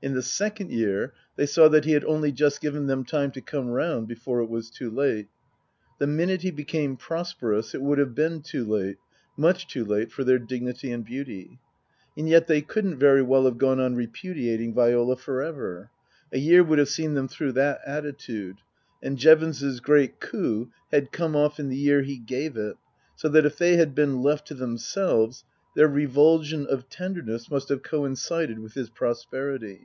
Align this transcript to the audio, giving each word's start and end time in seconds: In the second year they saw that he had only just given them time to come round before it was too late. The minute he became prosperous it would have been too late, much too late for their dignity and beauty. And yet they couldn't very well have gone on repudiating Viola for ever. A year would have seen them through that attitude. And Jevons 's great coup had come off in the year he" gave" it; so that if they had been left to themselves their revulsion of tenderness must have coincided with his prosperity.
In 0.00 0.14
the 0.14 0.22
second 0.22 0.70
year 0.70 1.12
they 1.34 1.44
saw 1.46 1.66
that 1.70 1.84
he 1.84 1.90
had 1.90 2.04
only 2.04 2.30
just 2.30 2.60
given 2.60 2.86
them 2.86 3.04
time 3.04 3.32
to 3.32 3.40
come 3.40 3.66
round 3.66 4.06
before 4.06 4.38
it 4.38 4.48
was 4.48 4.70
too 4.70 4.92
late. 4.92 5.26
The 5.98 6.06
minute 6.06 6.42
he 6.42 6.52
became 6.52 6.96
prosperous 6.96 7.74
it 7.74 7.82
would 7.82 7.98
have 7.98 8.14
been 8.14 8.42
too 8.42 8.64
late, 8.64 8.98
much 9.36 9.66
too 9.66 9.84
late 9.84 10.12
for 10.12 10.22
their 10.22 10.38
dignity 10.38 10.92
and 10.92 11.04
beauty. 11.04 11.58
And 12.16 12.28
yet 12.28 12.46
they 12.46 12.60
couldn't 12.60 13.00
very 13.00 13.22
well 13.22 13.44
have 13.46 13.58
gone 13.58 13.80
on 13.80 13.96
repudiating 13.96 14.72
Viola 14.72 15.16
for 15.16 15.42
ever. 15.42 15.90
A 16.32 16.38
year 16.38 16.62
would 16.62 16.78
have 16.78 16.88
seen 16.88 17.14
them 17.14 17.26
through 17.26 17.50
that 17.54 17.80
attitude. 17.84 18.54
And 19.02 19.18
Jevons 19.18 19.64
's 19.64 19.80
great 19.80 20.20
coup 20.20 20.70
had 20.92 21.10
come 21.10 21.34
off 21.34 21.58
in 21.58 21.70
the 21.70 21.76
year 21.76 22.02
he" 22.02 22.18
gave" 22.18 22.56
it; 22.56 22.76
so 23.16 23.28
that 23.30 23.44
if 23.44 23.58
they 23.58 23.78
had 23.78 23.96
been 23.96 24.22
left 24.22 24.46
to 24.46 24.54
themselves 24.54 25.42
their 25.76 25.86
revulsion 25.88 26.66
of 26.66 26.88
tenderness 26.88 27.48
must 27.52 27.68
have 27.68 27.82
coincided 27.84 28.58
with 28.58 28.72
his 28.74 28.90
prosperity. 28.90 29.78